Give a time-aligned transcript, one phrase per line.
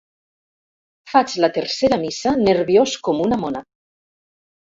[1.11, 3.63] Faig la tercera missa nerviós com una mona.